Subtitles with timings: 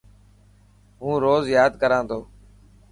[1.01, 2.19] هون روز ياد ڪران ٿو.